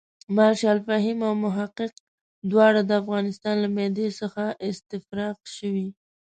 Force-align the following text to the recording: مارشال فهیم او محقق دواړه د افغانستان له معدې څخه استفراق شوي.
مارشال 0.35 0.77
فهیم 0.87 1.19
او 1.27 1.33
محقق 1.45 1.91
دواړه 2.51 2.81
د 2.85 2.91
افغانستان 3.01 3.55
له 3.63 3.69
معدې 3.75 4.07
څخه 4.19 4.43
استفراق 4.69 5.37
شوي. 5.57 5.87